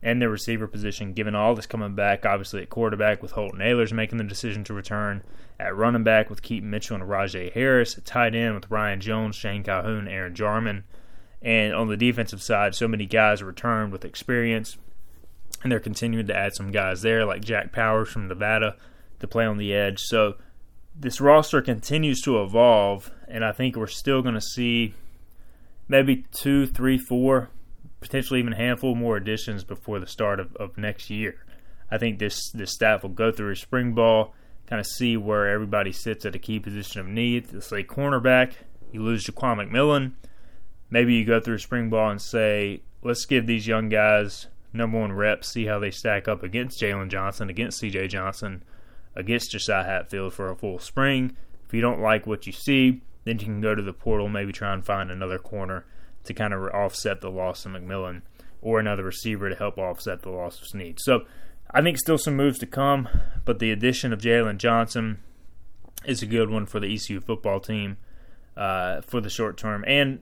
and 0.02 0.21
their 0.21 0.28
receiver 0.28 0.66
position, 0.66 1.12
given 1.12 1.35
all 1.35 1.54
this 1.54 1.66
coming 1.66 1.94
back, 1.94 2.26
obviously 2.26 2.62
at 2.62 2.71
quarterback 2.71 3.23
with 3.23 3.32
Holton 3.32 3.61
Ahlers 3.61 3.92
making 3.92 4.18
the 4.18 4.25
decision 4.25 4.64
to 4.64 4.75
return, 4.75 5.23
at 5.61 5.76
running 5.76 6.02
back 6.02 6.28
with 6.28 6.42
Keaton 6.42 6.71
Mitchell 6.71 6.97
and 6.97 7.04
Rahjai 7.04 7.52
Harris, 7.52 7.97
at 7.97 8.04
tight 8.04 8.35
end 8.35 8.54
with 8.54 8.71
Ryan 8.71 9.00
Jones, 9.00 9.37
Shane 9.37 9.62
Calhoun, 9.62 10.09
Aaron 10.09 10.35
Jarman, 10.35 10.85
and 11.40 11.75
on 11.75 11.88
the 11.88 11.97
defensive 11.97 12.42
side, 12.42 12.75
so 12.75 12.88
many 12.88 13.06
guys 13.06 13.42
returned 13.42 13.92
with 13.92 14.04
experience, 14.04 14.76
and 15.62 15.71
they're 15.71 15.80
continuing 15.80 16.26
to 16.26 16.37
add 16.37 16.54
some 16.54 16.73
guys 16.73 17.02
there 17.02 17.25
like 17.25 17.44
Jack 17.44 17.73
Powers 17.73 18.09
from 18.09 18.26
Nevada 18.26 18.76
to 19.21 19.28
play 19.28 19.44
on 19.44 19.59
the 19.59 19.73
edge. 19.73 20.00
So 20.00 20.35
this 20.99 21.21
roster 21.21 21.62
continues 21.62 22.21
to 22.23 22.42
evolve, 22.42 23.12
and 23.28 23.44
I 23.44 23.52
think 23.52 23.76
we're 23.76 23.87
still 23.87 24.23
going 24.23 24.35
to 24.35 24.40
see 24.40 24.94
maybe 25.88 26.25
two, 26.32 26.66
three, 26.66 26.99
four 26.99 27.50
potentially 28.02 28.40
even 28.40 28.52
a 28.52 28.56
handful 28.56 28.94
more 28.94 29.16
additions 29.16 29.64
before 29.64 29.99
the 29.99 30.06
start 30.06 30.40
of, 30.40 30.54
of 30.56 30.76
next 30.76 31.09
year. 31.09 31.44
I 31.90 31.99
think 31.99 32.18
this 32.18 32.50
this 32.52 32.73
staff 32.73 33.02
will 33.02 33.11
go 33.11 33.32
through 33.32 33.52
a 33.52 33.56
spring 33.56 33.94
ball, 33.94 34.35
kind 34.66 34.80
of 34.80 34.87
see 34.87 35.16
where 35.16 35.49
everybody 35.49 35.92
sits 35.92 36.26
at 36.26 36.35
a 36.35 36.38
key 36.38 36.59
position 36.59 37.00
of 37.00 37.06
need. 37.06 37.52
Let's 37.52 37.68
say 37.68 37.85
cornerback, 37.85 38.52
you 38.92 39.02
lose 39.02 39.25
Jaquan 39.25 39.56
McMillan. 39.56 40.12
Maybe 40.90 41.14
you 41.14 41.25
go 41.25 41.40
through 41.40 41.56
a 41.56 41.61
spring 41.61 41.88
ball 41.88 42.11
and 42.11 42.21
say, 42.21 42.82
let's 43.02 43.25
give 43.25 43.47
these 43.47 43.66
young 43.66 43.88
guys 43.88 44.49
number 44.73 45.00
one 45.00 45.12
reps, 45.12 45.52
see 45.52 45.66
how 45.66 45.78
they 45.78 45.90
stack 45.90 46.28
up 46.28 46.42
against 46.42 46.80
Jalen 46.80 47.09
Johnson, 47.09 47.49
against 47.49 47.78
C.J. 47.78 48.09
Johnson, 48.09 48.62
against 49.14 49.50
Josiah 49.50 49.85
Hatfield 49.85 50.35
for 50.35 50.50
a 50.50 50.56
full 50.56 50.78
spring. 50.78 51.37
If 51.66 51.75
you 51.75 51.80
don't 51.80 52.00
like 52.00 52.26
what 52.26 52.47
you 52.47 52.52
see, 52.52 53.02
then 53.25 53.38
you 53.38 53.44
can 53.44 53.61
go 53.61 53.75
to 53.75 53.82
the 53.82 53.92
portal, 53.92 54.28
maybe 54.28 54.52
try 54.52 54.73
and 54.73 54.85
find 54.85 55.11
another 55.11 55.38
corner 55.38 55.85
to 56.25 56.35
kind 56.35 56.55
of 56.55 56.62
offset 56.73 57.21
the 57.21 57.31
loss 57.31 57.64
of 57.67 57.73
McMillan 57.73 58.23
or 58.61 58.79
another 58.79 59.05
receiver 59.05 59.49
to 59.49 59.57
help 59.57 59.79
offset 59.79 60.23
the 60.23 60.31
loss 60.31 60.61
of 60.61 60.67
Snead. 60.67 60.99
So 61.00 61.23
I 61.71 61.83
think 61.83 61.99
still 61.99 62.19
some 62.19 62.37
moves 62.37 62.59
to 62.61 62.67
come, 62.67 63.09
but 63.45 63.59
the 63.59 63.71
addition 63.71 64.12
of 64.12 64.21
Jalen 64.21 64.59
Johnson 64.59 65.19
is 66.05 66.23
a 66.23 66.26
good 66.26 66.50
one 66.50 66.67
for 66.67 66.81
the 66.81 66.93
ECU 66.93 67.21
football 67.21 67.61
team 67.61 67.97
uh, 68.57 69.00
for 69.02 69.21
the 69.21 69.31
short 69.31 69.57
term. 69.57 69.85
And 69.87 70.21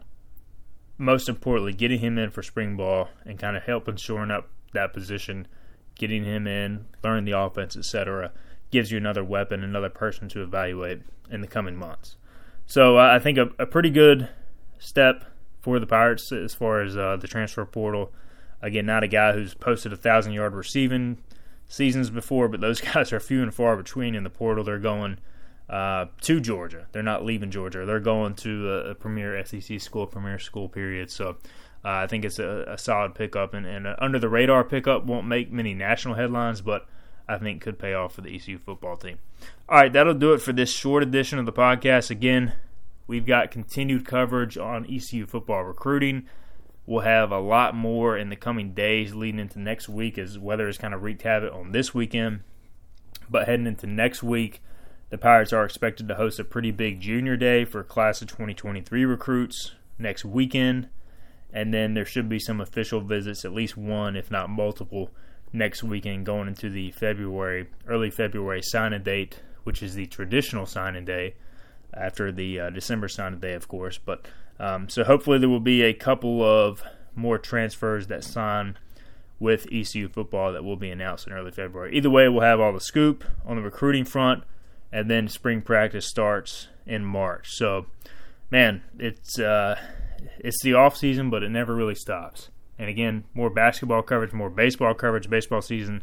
most 0.97 1.29
importantly, 1.29 1.73
getting 1.73 2.01
him 2.01 2.19
in 2.19 2.31
for 2.31 2.43
spring 2.43 2.77
ball 2.77 3.09
and 3.25 3.39
kind 3.39 3.57
of 3.57 3.65
helping 3.65 3.97
shoring 3.97 4.31
up 4.31 4.49
that 4.73 4.93
position, 4.93 5.49
getting 5.97 6.25
him 6.25 6.47
in, 6.47 6.87
learning 7.03 7.25
the 7.25 7.39
offense, 7.39 7.77
etc., 7.77 8.33
gives 8.71 8.93
you 8.93 8.99
another 8.99 9.25
weapon, 9.25 9.65
another 9.65 9.89
person 9.89 10.29
to 10.29 10.43
evaluate 10.43 11.03
in 11.31 11.41
the 11.41 11.47
coming 11.47 11.77
months. 11.77 12.17
So 12.67 12.99
uh, 12.99 13.11
I 13.13 13.19
think 13.19 13.37
a, 13.37 13.51
a 13.59 13.67
pretty 13.67 13.91
good 13.91 14.29
step 14.79 15.25
for 15.61 15.79
the 15.79 15.87
Pirates 15.87 16.33
as 16.33 16.55
far 16.55 16.83
as 16.83 16.97
uh, 16.97 17.17
the 17.17 17.29
transfer 17.29 17.65
portal. 17.65 18.13
Again, 18.63 18.87
not 18.87 19.03
a 19.03 19.09
guy 19.09 19.33
who's 19.33 19.55
posted 19.55 19.93
a 19.93 19.97
thousand 19.97 20.33
yard 20.33 20.55
receiving 20.55 21.19
seasons 21.69 22.11
before, 22.11 22.49
but 22.49 22.61
those 22.61 22.81
guys 22.93 23.13
are 23.13 23.21
few 23.21 23.43
and 23.43 23.55
far 23.55 23.77
between 23.77 24.15
in 24.15 24.25
the 24.25 24.31
portal. 24.31 24.65
They're 24.65 24.79
going 24.79 25.19
uh, 25.69 26.07
to 26.23 26.41
Georgia. 26.41 26.87
They're 26.93 27.03
not 27.03 27.25
leaving 27.25 27.51
Georgia. 27.51 27.87
They're 27.87 28.01
going 28.01 28.35
to 28.37 28.71
a, 28.71 28.91
a 28.91 28.95
premier 28.95 29.43
SEC 29.45 29.81
school, 29.81 30.07
premier 30.07 30.39
school 30.39 30.69
period. 30.69 31.11
So 31.11 31.37
uh, 31.85 31.89
I 31.89 32.07
think 32.07 32.25
it's 32.25 32.39
a, 32.39 32.65
a 32.69 32.77
solid 32.77 33.15
pickup 33.15 33.55
and, 33.55 33.65
and 33.67 33.87
under 33.99 34.19
the 34.19 34.29
radar 34.29 34.65
pickup. 34.65 35.05
Won't 35.07 35.27
make 35.27 35.51
many 35.51 35.73
national 35.73 36.15
headlines, 36.15 36.61
but 36.61 36.87
I 37.29 37.39
think 37.39 37.63
could 37.63 37.79
pay 37.79 37.95
off 37.95 38.15
for 38.15 38.21
the 38.21 38.35
ECU 38.35 38.59
football 38.59 38.97
team. 38.97 39.19
All 39.69 39.79
right, 39.79 39.93
that'll 39.93 40.15
do 40.15 40.33
it 40.33 40.43
for 40.43 40.53
this 40.53 40.71
short 40.71 41.03
edition 41.03 41.39
of 41.39 41.47
the 41.47 41.53
podcast. 41.53 42.11
Again, 42.11 42.55
We've 43.11 43.27
got 43.27 43.51
continued 43.51 44.07
coverage 44.07 44.57
on 44.57 44.87
ECU 44.89 45.27
football 45.27 45.65
recruiting. 45.65 46.29
We'll 46.87 47.01
have 47.01 47.33
a 47.33 47.41
lot 47.41 47.75
more 47.75 48.17
in 48.17 48.29
the 48.29 48.37
coming 48.37 48.73
days 48.73 49.17
leading 49.17 49.41
into 49.41 49.59
next 49.59 49.89
week 49.89 50.17
as 50.17 50.39
weather 50.39 50.67
has 50.67 50.79
kind 50.79 50.95
of 50.95 51.03
wreaked 51.03 51.23
havoc 51.23 51.53
on 51.53 51.73
this 51.73 51.93
weekend. 51.93 52.45
But 53.29 53.49
heading 53.49 53.67
into 53.67 53.89
next 53.89 54.23
week, 54.23 54.63
the 55.09 55.19
Pirates 55.19 55.53
are 55.53 55.65
expected 55.65 56.07
to 56.07 56.15
host 56.15 56.39
a 56.39 56.45
pretty 56.45 56.71
big 56.71 57.01
junior 57.01 57.37
day 57.37 57.65
for 57.65 57.83
class 57.83 58.23
of 58.23 58.29
2023 58.29 59.05
recruits 59.05 59.73
next 59.99 60.25
weekend. 60.25 60.89
And 61.53 61.75
then 61.75 61.95
there 61.95 62.07
should 62.07 62.29
be 62.29 62.39
some 62.39 62.61
official 62.61 63.01
visits, 63.01 63.45
at 63.45 63.53
least 63.53 63.77
one, 63.77 64.15
if 64.15 64.31
not 64.31 64.51
multiple, 64.51 65.11
next 65.53 65.83
weekend 65.83 66.27
going 66.27 66.47
into 66.47 66.71
the 66.71 66.93
February, 66.93 67.71
early 67.89 68.11
February 68.11 68.63
signing 68.63 69.03
date, 69.03 69.43
which 69.65 69.83
is 69.83 69.97
the 69.97 70.07
traditional 70.07 70.65
signing 70.65 71.05
day 71.05 71.35
after 71.95 72.31
the 72.33 72.61
uh, 72.61 72.71
December 72.71 73.09
signing 73.09 73.41
day, 73.41 73.55
of 73.55 73.69
course. 73.69 73.99
But 73.99 74.27
um, 74.59 74.89
so 74.89 75.05
hopefully 75.05 75.39
there 75.39 75.49
will 75.49 75.61
be 75.61 75.83
a 75.83 75.95
couple 75.95 76.43
of 76.43 76.83
more 77.15 77.39
transfers 77.39 78.07
that 78.09 78.25
sign 78.25 78.77
with 79.39 79.67
ECU 79.73 80.09
football 80.09 80.53
that 80.53 80.63
will 80.63 80.77
be 80.77 80.91
announced 80.91 81.27
in 81.27 81.33
early 81.33 81.51
February. 81.51 81.97
Either 81.97 82.11
way, 82.11 82.29
we'll 82.29 82.43
have 82.43 82.61
all 82.61 82.73
the 82.73 82.81
scoop 82.81 83.25
on 83.47 83.57
the 83.57 83.63
recruiting 83.63 84.05
front, 84.05 84.45
and 84.93 85.11
then 85.11 85.27
spring 85.29 85.63
practice 85.63 86.07
starts 86.07 86.69
in 86.87 87.05
March. 87.05 87.49
So, 87.53 87.87
man, 88.51 88.83
it's 88.99 89.39
uh, 89.39 89.81
it's 90.39 90.63
the 90.63 90.75
off 90.75 90.97
season, 90.97 91.31
but 91.31 91.43
it 91.43 91.49
never 91.49 91.75
really 91.75 91.95
stops. 91.95 92.51
And 92.79 92.89
again, 92.89 93.25
more 93.35 93.51
basketball 93.51 94.03
coverage, 94.03 94.33
more 94.33 94.51
baseball 94.51 94.95
coverage, 94.95 95.29
baseball 95.29 95.63
season 95.63 96.03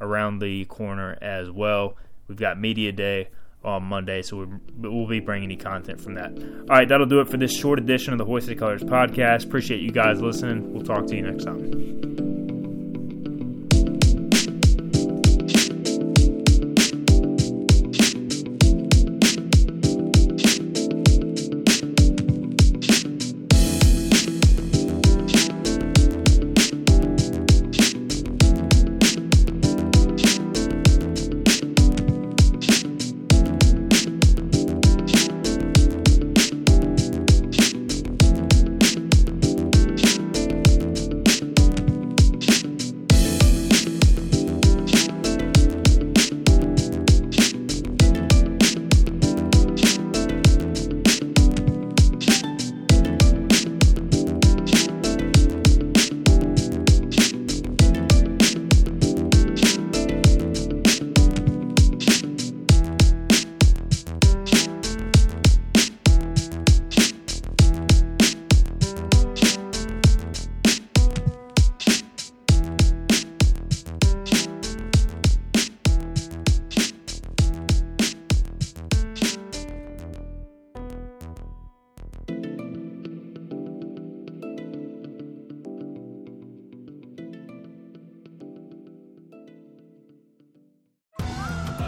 around 0.00 0.38
the 0.38 0.64
corner 0.66 1.18
as 1.20 1.50
well. 1.50 1.96
We've 2.28 2.38
got 2.38 2.58
media 2.58 2.92
day 2.92 3.28
on 3.64 3.84
Monday, 3.84 4.22
so 4.22 4.36
we 4.36 4.88
we'll 4.88 5.06
be 5.06 5.20
bringing 5.20 5.50
you 5.50 5.56
content 5.56 6.00
from 6.00 6.14
that. 6.14 6.30
All 6.70 6.76
right, 6.76 6.88
that'll 6.88 7.06
do 7.06 7.20
it 7.20 7.28
for 7.28 7.36
this 7.36 7.56
short 7.56 7.78
edition 7.78 8.12
of 8.12 8.18
the 8.18 8.24
Hoisted 8.24 8.58
Colors 8.58 8.82
podcast. 8.82 9.46
Appreciate 9.46 9.80
you 9.80 9.90
guys 9.90 10.20
listening. 10.20 10.72
We'll 10.72 10.84
talk 10.84 11.06
to 11.06 11.16
you 11.16 11.22
next 11.22 11.44
time. 11.44 12.33